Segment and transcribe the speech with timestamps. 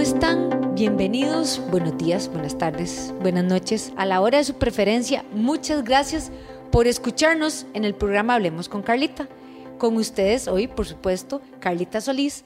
[0.00, 0.74] ¿cómo están?
[0.74, 3.92] Bienvenidos, buenos días, buenas tardes, buenas noches.
[3.98, 6.32] A la hora de su preferencia, muchas gracias
[6.72, 9.28] por escucharnos en el programa Hablemos con Carlita.
[9.76, 12.44] Con ustedes hoy, por supuesto, Carlita Solís.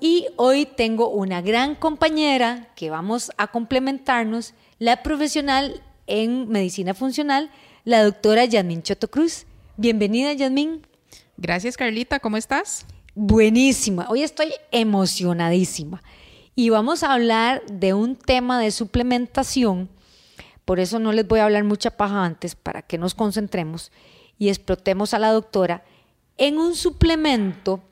[0.00, 7.50] Y hoy tengo una gran compañera que vamos a complementarnos, la profesional en medicina funcional,
[7.86, 9.46] la doctora Yasmin Choto Cruz.
[9.78, 10.86] Bienvenida, Yasmin.
[11.38, 12.20] Gracias, Carlita.
[12.20, 12.84] ¿Cómo estás?
[13.14, 14.08] Buenísima.
[14.10, 16.02] Hoy estoy emocionadísima.
[16.54, 19.88] Y vamos a hablar de un tema de suplementación.
[20.64, 23.90] Por eso no les voy a hablar mucha paja antes, para que nos concentremos
[24.38, 25.84] y explotemos a la doctora
[26.36, 27.82] en un suplemento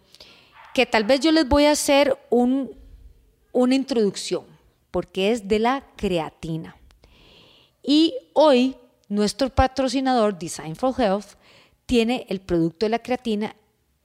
[0.74, 2.76] que tal vez yo les voy a hacer un,
[3.52, 4.44] una introducción,
[4.90, 6.76] porque es de la creatina.
[7.82, 8.76] Y hoy
[9.08, 11.36] nuestro patrocinador Design for Health
[11.86, 13.56] tiene el producto de la creatina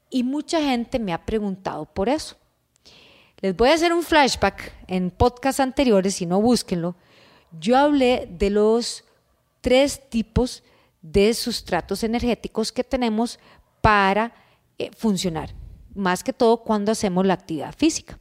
[0.10, 2.38] y mucha gente me ha preguntado por eso.
[3.46, 6.96] Les voy a hacer un flashback en podcasts anteriores, si no búsquenlo.
[7.60, 9.04] Yo hablé de los
[9.62, 10.64] tres tipos
[11.04, 13.38] de sustratos energéticos que tenemos
[13.82, 14.34] para
[14.80, 15.54] eh, funcionar,
[15.94, 18.18] más que todo cuando hacemos la actividad física.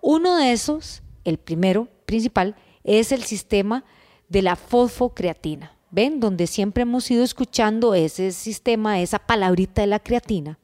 [0.00, 3.84] Uno de esos, el primero principal, es el sistema
[4.30, 5.76] de la fosfocreatina.
[5.90, 6.20] ¿Ven?
[6.20, 10.58] Donde siempre hemos ido escuchando ese sistema, esa palabrita de la creatina.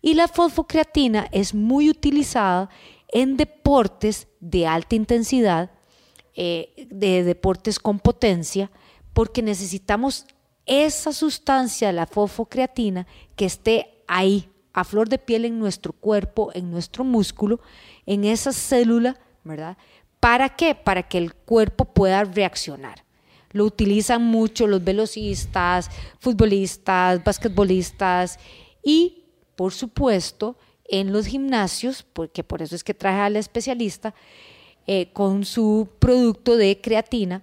[0.00, 2.70] Y la fosfocreatina es muy utilizada
[3.08, 5.70] en deportes de alta intensidad,
[6.34, 8.70] eh, de deportes con potencia,
[9.12, 10.26] porque necesitamos
[10.66, 16.70] esa sustancia, la fosfocreatina, que esté ahí, a flor de piel en nuestro cuerpo, en
[16.70, 17.60] nuestro músculo,
[18.04, 19.78] en esa célula, ¿verdad?
[20.20, 20.74] ¿Para qué?
[20.74, 23.04] Para que el cuerpo pueda reaccionar.
[23.52, 28.38] Lo utilizan mucho los velocistas, futbolistas, basquetbolistas
[28.82, 34.14] y, por supuesto, en los gimnasios, porque por eso es que traje al especialista,
[34.86, 37.42] eh, con su producto de creatina,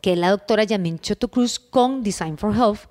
[0.00, 2.88] que es la doctora Yamin Choto Cruz con Design for Health,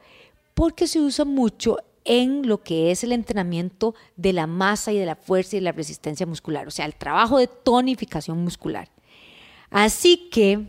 [0.53, 5.05] porque se usa mucho en lo que es el entrenamiento de la masa y de
[5.05, 8.89] la fuerza y de la resistencia muscular, o sea, el trabajo de tonificación muscular.
[9.69, 10.67] Así que,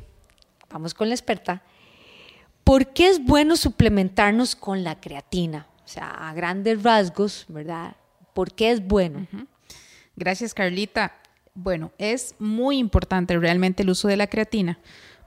[0.71, 1.63] vamos con la experta,
[2.63, 5.67] ¿por qué es bueno suplementarnos con la creatina?
[5.85, 7.97] O sea, a grandes rasgos, ¿verdad?
[8.35, 9.27] ¿Por qué es bueno?
[10.17, 11.15] Gracias, Carlita.
[11.55, 14.79] Bueno, es muy importante realmente el uso de la creatina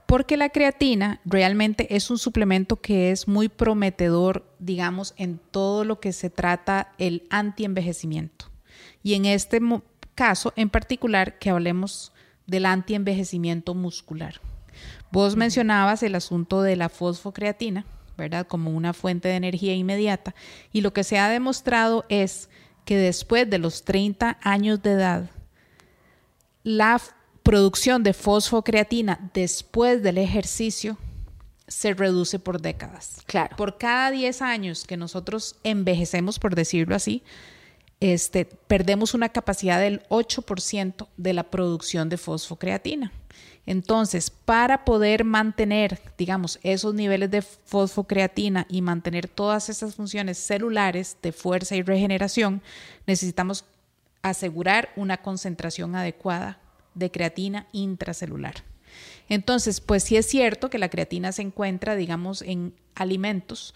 [0.08, 6.00] porque la creatina realmente es un suplemento que es muy prometedor, digamos, en todo lo
[6.00, 8.46] que se trata el antienvejecimiento.
[9.02, 9.60] Y en este
[10.14, 12.14] caso en particular que hablemos
[12.46, 14.40] del antienvejecimiento muscular.
[15.12, 17.84] Vos mencionabas el asunto de la fosfocreatina,
[18.16, 18.46] ¿verdad?
[18.46, 20.34] Como una fuente de energía inmediata.
[20.72, 22.48] Y lo que se ha demostrado es
[22.88, 25.30] que después de los 30 años de edad,
[26.62, 26.98] la
[27.42, 30.96] producción de fosfocreatina después del ejercicio
[31.66, 33.18] se reduce por décadas.
[33.26, 33.54] Claro.
[33.58, 37.22] Por cada 10 años que nosotros envejecemos, por decirlo así,
[38.00, 43.12] este, perdemos una capacidad del 8% de la producción de fosfocreatina.
[43.66, 51.18] Entonces, para poder mantener, digamos, esos niveles de fosfocreatina y mantener todas esas funciones celulares
[51.20, 52.62] de fuerza y regeneración,
[53.06, 53.66] necesitamos
[54.22, 56.58] asegurar una concentración adecuada
[56.94, 58.54] de creatina intracelular.
[59.28, 63.74] Entonces, pues sí es cierto que la creatina se encuentra, digamos, en alimentos,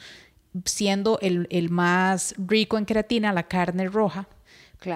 [0.65, 4.29] siendo el, más rico en creatina la carne roja,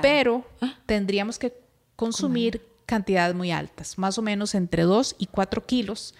[0.02, 0.74] pero ah.
[0.86, 1.54] tendríamos que
[1.96, 6.14] consumir cantidades muy altas, más o menos entre 2 y 4 kilos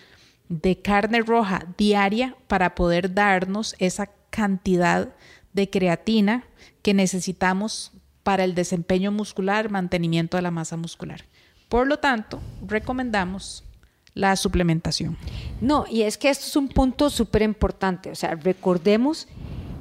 [0.49, 5.15] de carne roja diaria para poder darnos esa cantidad
[5.53, 6.45] de creatina
[6.83, 7.93] que necesitamos
[8.23, 11.25] para el desempeño muscular, mantenimiento de la masa muscular.
[11.69, 13.65] Por lo tanto, recomendamos
[14.16, 15.16] la suplementación.
[15.60, 18.10] No, y es que esto es un punto súper importante.
[18.10, 19.28] O sea, recordemos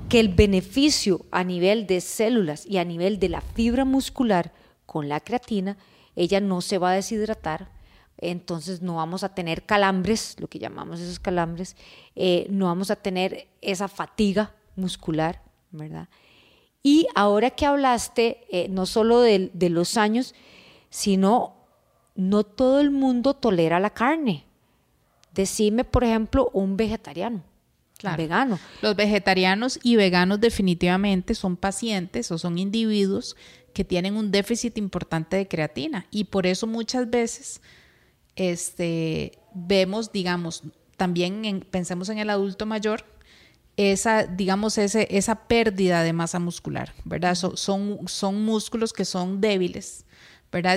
[0.09, 4.51] que el beneficio a nivel de células y a nivel de la fibra muscular
[4.85, 5.77] con la creatina,
[6.17, 7.69] ella no se va a deshidratar,
[8.17, 11.77] entonces no vamos a tener calambres, lo que llamamos esos calambres,
[12.15, 15.41] eh, no vamos a tener esa fatiga muscular,
[15.71, 16.09] ¿verdad?
[16.83, 20.35] Y ahora que hablaste eh, no solo de, de los años,
[20.89, 21.54] sino
[22.15, 24.45] no todo el mundo tolera la carne.
[25.33, 27.43] Decime, por ejemplo, un vegetariano.
[28.17, 28.57] vegano.
[28.81, 33.35] Los vegetarianos y veganos definitivamente son pacientes o son individuos
[33.73, 37.61] que tienen un déficit importante de creatina y por eso muchas veces
[38.37, 40.63] este, vemos, digamos,
[40.95, 43.03] también pensemos en el adulto mayor,
[43.75, 47.35] esa, digamos, ese, esa pérdida de masa muscular, ¿verdad?
[47.35, 50.05] son, son músculos que son débiles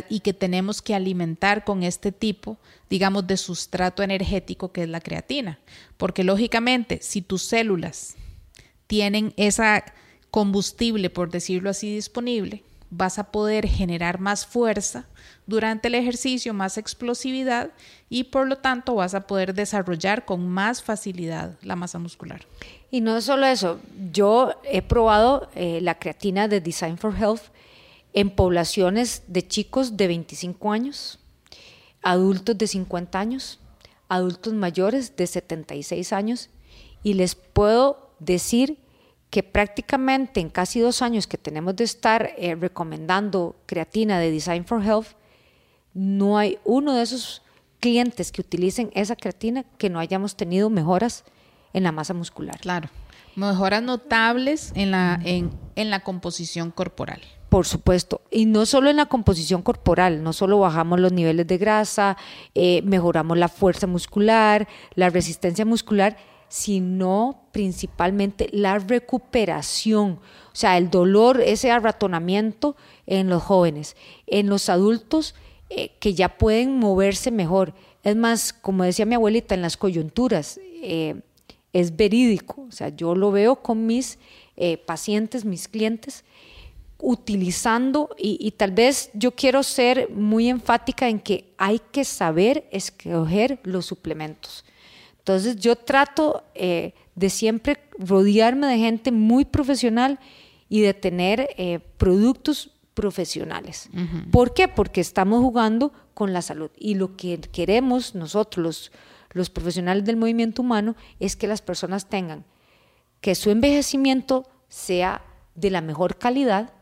[0.08, 2.58] Y que tenemos que alimentar con este tipo,
[2.90, 5.58] digamos, de sustrato energético que es la creatina.
[5.96, 8.16] Porque lógicamente, si tus células
[8.86, 9.84] tienen esa
[10.30, 15.06] combustible, por decirlo así, disponible, vas a poder generar más fuerza
[15.46, 17.70] durante el ejercicio, más explosividad
[18.08, 22.46] y por lo tanto vas a poder desarrollar con más facilidad la masa muscular.
[22.90, 23.80] Y no solo eso,
[24.12, 27.42] yo he probado eh, la creatina de Design for Health
[28.12, 31.18] en poblaciones de chicos de 25 años,
[32.02, 33.60] adultos de 50 años,
[34.08, 36.50] adultos mayores de 76 años
[37.02, 38.78] y les puedo decir
[39.30, 44.64] que prácticamente en casi dos años que tenemos de estar eh, recomendando creatina de Design
[44.64, 45.08] for Health,
[45.92, 47.42] no hay uno de esos
[47.80, 51.24] clientes que utilicen esa creatina que no hayamos tenido mejoras
[51.72, 52.58] en la masa muscular.
[52.60, 52.88] Claro,
[53.36, 57.20] mejoras notables en la, en, la composición corporal.
[57.48, 61.56] Por supuesto, y no solo en la composición corporal, no solo bajamos los niveles de
[61.56, 62.18] grasa,
[62.54, 66.18] eh, mejoramos la fuerza muscular, la resistencia muscular,
[66.48, 70.20] sino principalmente la recuperación,
[70.52, 73.96] o sea, el dolor, ese arratonamiento en los jóvenes,
[74.26, 75.34] en los adultos
[75.70, 77.72] eh, que ya pueden moverse mejor.
[78.02, 81.22] Es más, como decía mi abuelita, en las coyunturas, eh,
[81.72, 84.18] es verídico, o sea, yo lo veo con mis
[84.86, 86.24] pacientes, mis clientes,
[87.00, 92.68] utilizando, y, y, tal vez yo quiero ser muy enfática en que hay que saber
[92.72, 94.64] escoger los suplementos.
[95.28, 100.18] Entonces yo trato eh, de siempre rodearme de gente muy profesional
[100.70, 103.90] y de tener eh, productos profesionales.
[104.32, 104.68] ¿Por qué?
[104.68, 108.92] Porque estamos jugando con la salud y lo que queremos nosotros, los,
[109.32, 112.44] los profesionales del movimiento humano, es que las personas tengan
[113.20, 115.22] que su envejecimiento sea
[115.54, 116.72] de la mejor calidad,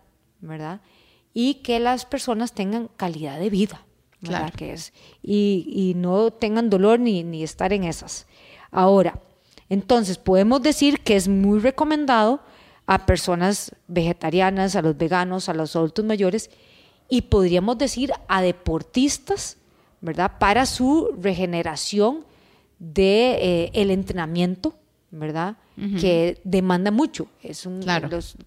[0.40, 0.80] ¿verdad?
[1.34, 3.82] Y que las personas tengan calidad de vida.
[4.22, 4.52] Claro.
[4.56, 4.92] Que es,
[5.22, 8.26] y, no tengan dolor ni, ni estar en esas.
[8.70, 9.20] Ahora,
[9.68, 12.40] entonces podemos decir que es muy recomendado
[12.86, 16.50] a personas vegetarianas, a los veganos, a los adultos mayores
[17.08, 19.58] y podríamos decir a deportistas,
[20.00, 20.32] ¿verdad?
[20.38, 22.24] Para su regeneración
[22.78, 24.74] de eh, el entrenamiento,
[25.10, 25.56] ¿verdad?
[25.76, 27.28] Que demanda mucho.
[27.42, 27.84] Es un,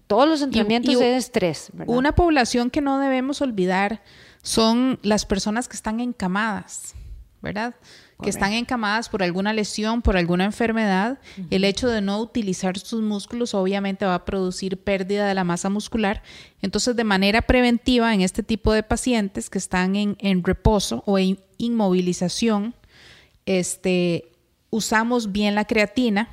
[0.08, 1.70] todos los entrenamientos de estrés.
[1.86, 4.02] Una población que no debemos olvidar
[4.42, 6.94] son las personas que están encamadas,
[7.42, 7.74] ¿verdad?
[8.22, 11.18] Que están encamadas por alguna lesión, por alguna enfermedad.
[11.50, 15.70] El hecho de no utilizar sus músculos obviamente va a producir pérdida de la masa
[15.70, 16.22] muscular.
[16.60, 21.38] Entonces, de manera preventiva, en este tipo de pacientes que están en, reposo o en
[21.56, 22.74] inmovilización,
[23.46, 24.32] este,
[24.68, 26.28] usamos bien la creatina.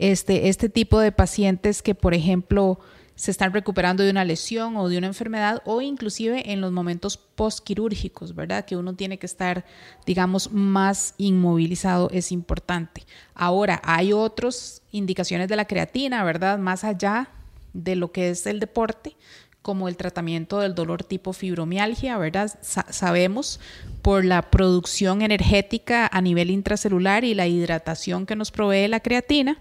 [0.00, 2.80] Este, este tipo de pacientes que, por ejemplo,
[3.16, 7.18] se están recuperando de una lesión o de una enfermedad o inclusive en los momentos
[7.18, 8.64] postquirúrgicos, ¿verdad?
[8.64, 9.66] Que uno tiene que estar,
[10.06, 13.04] digamos, más inmovilizado, es importante.
[13.34, 16.58] Ahora, hay otras indicaciones de la creatina, ¿verdad?
[16.58, 17.28] Más allá
[17.74, 19.16] de lo que es el deporte,
[19.62, 22.50] como el tratamiento del dolor tipo fibromialgia, ¿verdad?
[22.62, 23.60] sabemos
[24.02, 29.58] por la producción energética a nivel intracelular y la hidratación que nos provee la creatina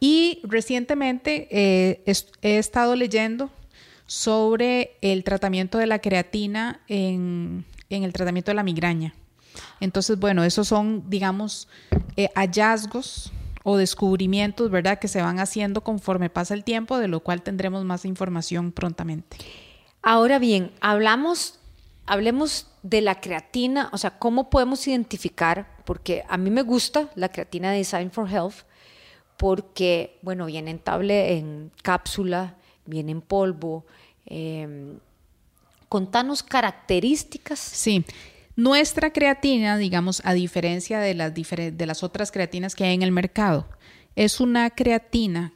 [0.00, 2.02] y recientemente eh,
[2.42, 3.50] he estado leyendo
[4.06, 9.14] sobre el tratamiento de la creatina en, el tratamiento de la migraña.
[9.78, 11.68] Entonces, bueno, esos son, digamos,
[12.16, 13.30] eh, hallazgos
[13.62, 17.84] o descubrimientos, ¿verdad?, que se van haciendo conforme pasa el tiempo, de lo cual tendremos
[17.84, 19.36] más información prontamente.
[20.02, 21.58] Ahora bien, hablamos,
[22.06, 27.28] hablemos de la creatina, o sea, cómo podemos identificar, porque a mí me gusta la
[27.28, 28.64] creatina Design for Health,
[29.36, 33.84] porque, bueno, viene en tablet, en cápsula, viene en polvo.
[34.26, 34.96] Eh,
[35.88, 37.58] contanos características.
[37.58, 38.04] Sí.
[38.56, 43.12] Nuestra creatina, digamos, a diferencia de las, de las otras creatinas que hay en el
[43.12, 43.68] mercado,
[44.16, 45.52] es una creatina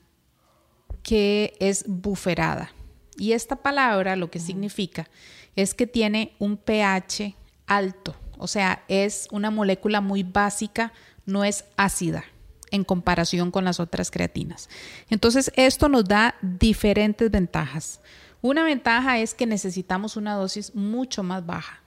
[1.02, 2.72] que es buferada.
[3.16, 5.08] Y esta palabra lo que significa
[5.54, 7.34] es que tiene un pH
[7.66, 10.92] alto, o sea, es una molécula muy básica,
[11.26, 12.24] no es ácida
[12.70, 14.68] en comparación con las otras creatinas.
[15.08, 18.00] Entonces, esto nos da diferentes ventajas.
[18.42, 21.83] Una ventaja es que necesitamos una dosis mucho más baja.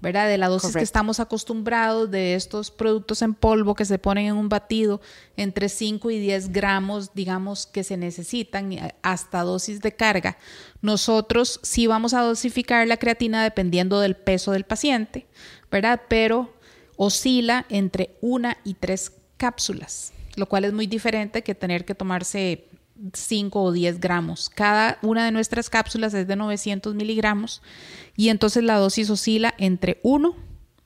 [0.00, 0.28] ¿Verdad?
[0.28, 4.36] De la dosis que estamos acostumbrados de estos productos en polvo que se ponen en
[4.36, 5.00] un batido,
[5.36, 8.70] entre 5 y 10 gramos, digamos, que se necesitan
[9.02, 10.38] hasta dosis de carga.
[10.82, 15.26] Nosotros sí vamos a dosificar la creatina dependiendo del peso del paciente,
[15.70, 16.02] ¿verdad?
[16.08, 16.54] Pero
[16.96, 22.68] oscila entre una y tres cápsulas, lo cual es muy diferente que tener que tomarse
[23.12, 24.48] 5 o 10 gramos.
[24.48, 27.62] Cada una de nuestras cápsulas es de 900 miligramos
[28.16, 30.34] y entonces la dosis oscila entre 1,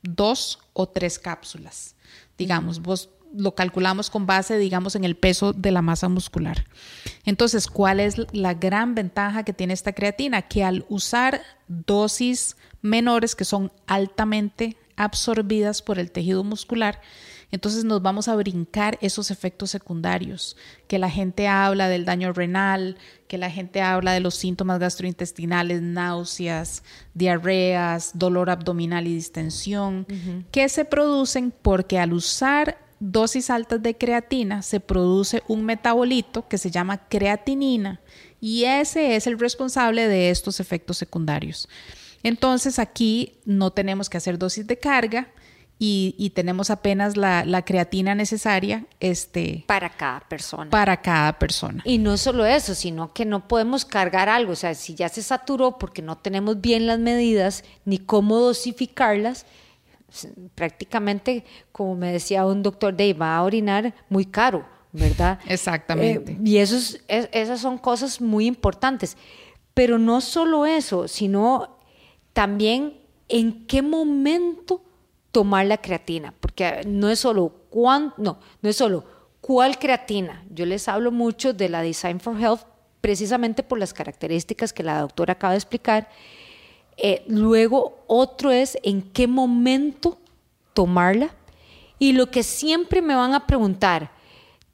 [0.03, 1.95] 2 o 3 cápsulas.
[2.37, 6.65] Digamos, vos lo calculamos con base, digamos, en el peso de la masa muscular.
[7.25, 10.41] Entonces, ¿cuál es la gran ventaja que tiene esta creatina?
[10.41, 17.01] Que al usar dosis menores que son altamente absorbidas por el tejido muscular,
[17.51, 20.55] entonces nos vamos a brincar esos efectos secundarios,
[20.87, 25.81] que la gente habla del daño renal, que la gente habla de los síntomas gastrointestinales,
[25.81, 30.07] náuseas, diarreas, dolor abdominal y distensión,
[30.51, 36.57] que se producen porque al usar dosis altas de creatina se produce un metabolito que
[36.57, 37.99] se llama creatinina
[38.39, 41.67] y ese es el responsable de estos efectos secundarios.
[42.23, 45.29] Entonces aquí no tenemos que hacer dosis de carga,
[45.83, 50.69] y, tenemos apenas la, creatina necesaria este, para cada persona.
[50.69, 51.81] Para cada persona.
[51.85, 54.51] Y no solo eso, sino que no podemos cargar algo.
[54.51, 59.47] O sea, si ya se saturó porque no tenemos bien las medidas ni cómo dosificarlas,
[60.53, 65.39] prácticamente, como me decía un doctor, de va a orinar muy caro, ¿verdad?
[65.47, 66.33] Exactamente.
[66.33, 69.17] Eh, y esos, esas son cosas muy importantes.
[69.73, 71.79] Pero no solo eso, sino
[72.33, 74.83] también en qué momento
[75.31, 79.05] tomar la creatina, porque no es solo cuán, no, no es solo
[79.41, 80.43] cuál creatina.
[80.49, 82.61] Yo les hablo mucho de la Design for Health
[83.01, 86.07] precisamente por las características que la doctora acaba de explicar.
[86.97, 90.19] Eh, luego, otro es en qué momento
[90.73, 91.33] tomarla.
[91.97, 94.11] Y lo que siempre me van a preguntar,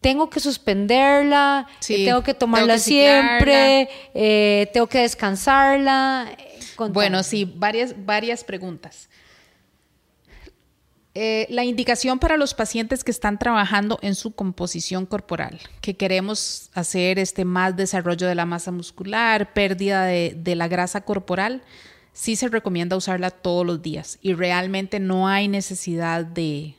[0.02, 6.32] tengo que suspenderla, tengo que tomarla siempre, eh, tengo que descansarla.
[6.90, 9.10] Bueno, sí, varias, varias preguntas.
[11.20, 16.70] Eh, la indicación para los pacientes que están trabajando en su composición corporal, que queremos
[16.76, 21.64] hacer este más desarrollo de la masa muscular, pérdida de, la grasa corporal,
[22.14, 24.20] sí se recomienda usarla todos los días.
[24.22, 26.76] Y realmente no hay necesidad de,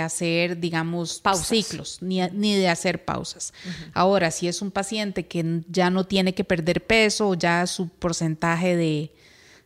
[0.00, 3.54] hacer, digamos, ciclos, ni, de hacer pausas.
[3.94, 8.74] Ahora, si es un paciente que ya no tiene que perder peso, ya su porcentaje
[8.74, 9.12] de,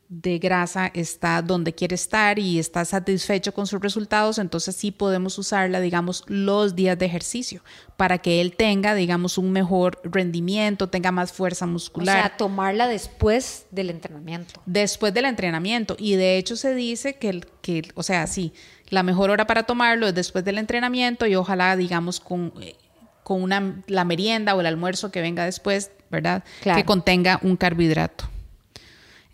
[0.09, 5.37] de grasa está donde quiere estar y está satisfecho con sus resultados, entonces sí podemos
[5.39, 7.63] usarla, digamos, los días de ejercicio
[7.97, 12.17] para que él tenga, digamos, un mejor rendimiento, tenga más fuerza muscular.
[12.17, 14.63] O sea, tomarla después del entrenamiento.
[14.65, 15.97] Después del entrenamiento.
[15.99, 18.53] Y de hecho se dice que, que o sea, sí,
[18.89, 22.77] la mejor hora para tomarlo es después del entrenamiento y ojalá, digamos, con, eh,
[23.25, 26.45] con una, la merienda o el almuerzo que venga después, ¿verdad?
[26.63, 28.36] Que contenga un carbohidrato.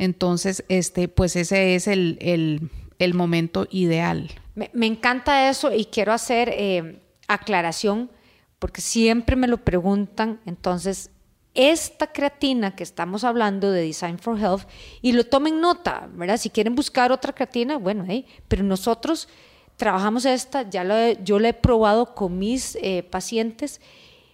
[0.03, 2.71] Entonces, este, pues ese es el,
[3.15, 4.33] momento ideal.
[4.57, 8.11] Me, encanta eso y quiero hacer eh, aclaración
[8.59, 10.41] porque siempre me lo preguntan.
[10.45, 11.11] Entonces,
[11.55, 14.63] esta creatina que estamos hablando de Design for Health,
[15.03, 16.37] y lo tomen nota, ¿verdad?
[16.37, 18.05] Si quieren buscar otra creatina, bueno,
[18.49, 19.29] pero nosotros
[19.77, 23.81] trabajamos esta, ya lo yo la he probado con mis eh, pacientes,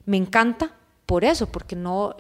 [0.07, 2.17] me encanta por eso, porque no,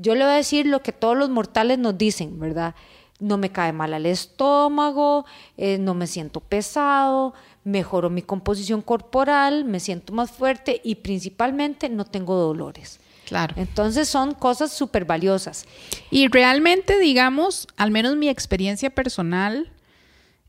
[0.00, 2.74] yo le voy a decir lo que todos los mortales nos dicen, ¿verdad?
[3.18, 5.26] No me cae mal al estómago,
[5.56, 11.88] eh, no me siento pesado, mejoro mi composición corporal, me siento más fuerte y principalmente
[11.88, 13.00] no tengo dolores.
[13.26, 13.54] Claro.
[13.56, 15.66] Entonces son cosas súper valiosas.
[16.10, 19.70] Y realmente, digamos, al menos mi experiencia personal,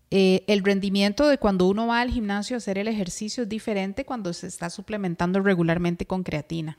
[0.09, 4.03] eh, el rendimiento de cuando uno va al gimnasio a hacer el ejercicio es diferente
[4.03, 6.77] cuando se está suplementando regularmente con creatina.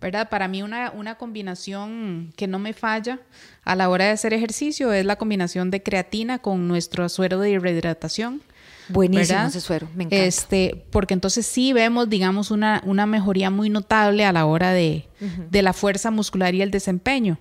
[0.00, 0.28] ¿Verdad?
[0.28, 3.20] Para mí una, una combinación que no me falla
[3.64, 7.58] a la hora de hacer ejercicio es la combinación de creatina con nuestro suero de
[7.58, 8.42] rehidratación.
[8.88, 10.24] Buenísimo ese suero, me encanta.
[10.24, 15.08] Este, porque entonces sí vemos, digamos, una, una mejoría muy notable a la hora de,
[15.50, 17.38] de la fuerza muscular y el desempeño.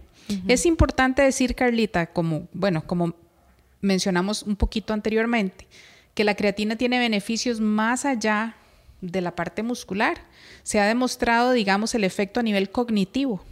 [0.47, 3.13] Es importante decir, Carlita, como, bueno, como
[3.81, 5.67] mencionamos un poquito anteriormente,
[6.13, 8.55] que la creatina tiene beneficios más allá
[9.03, 10.17] de la parte muscular.
[10.63, 13.43] Se ha demostrado, digamos, el efecto a nivel cognitivo,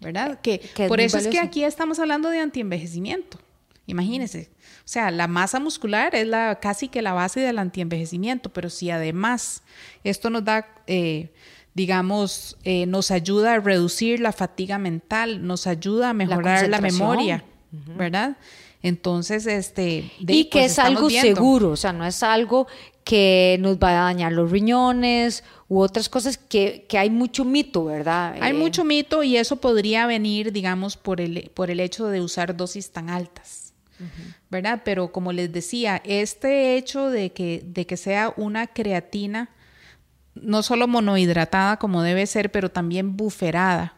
[0.00, 0.40] ¿verdad?
[0.40, 3.38] Que, por eso es que aquí estamos hablando de antienvejecimiento.
[3.86, 4.50] Imagínense.
[4.84, 8.90] O sea, la masa muscular es la, casi que la base del antienvejecimiento, pero si
[8.90, 9.62] además
[10.04, 11.32] esto nos da, eh,
[11.72, 17.44] digamos, eh, nos ayuda a reducir la fatiga mental, nos ayuda a mejorar la, memoria,
[17.70, 18.36] ¿verdad?
[18.82, 20.10] Entonces, este...
[20.20, 22.68] y que pues, es algo seguro, o sea, no es algo
[23.08, 28.36] que nos va a dañar los riñones u otras cosas que, hay mucho mito, ¿verdad?
[28.40, 32.20] Hay eh, mucho mito y eso podría venir, digamos, por el, por el hecho de
[32.20, 33.72] usar dosis tan altas,
[34.50, 34.82] ¿verdad?
[34.84, 39.50] Pero como les decía, este hecho de que, de que sea una creatina
[40.34, 43.94] no solo monohidratada como debe ser, pero también buferada,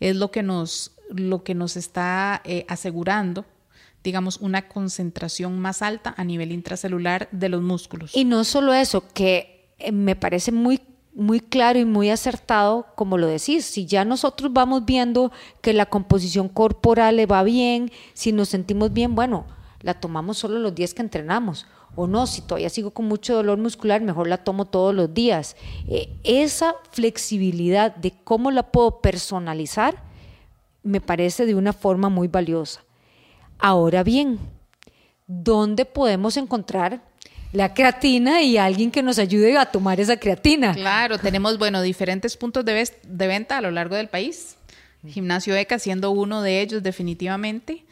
[0.00, 3.44] es lo que nos, lo que nos está eh, asegurando
[4.04, 8.14] digamos, una concentración más alta a nivel intracelular de los músculos.
[8.14, 10.80] Y no solo eso, que eh, me parece muy
[11.16, 15.30] muy claro y muy acertado, como lo decís, si ya nosotros vamos viendo
[15.60, 19.46] que la composición corporal le va bien, si nos sentimos bien, bueno,
[19.80, 21.66] la tomamos solo los días que entrenamos.
[21.94, 25.54] O no, si todavía sigo con mucho dolor muscular, mejor la tomo todos los días.
[25.86, 30.02] Eh, esa flexibilidad de cómo la puedo personalizar
[30.82, 32.84] me parece de una forma muy valiosa.
[33.58, 34.38] Ahora bien,
[35.26, 37.02] ¿dónde podemos encontrar
[37.54, 40.74] la creatina y alguien que nos ayude a tomar esa creatina.
[40.74, 44.56] Claro, tenemos, bueno, diferentes puntos de, venta a lo largo del país.
[45.06, 47.84] Gimnasio ECA siendo uno de ellos definitivamente.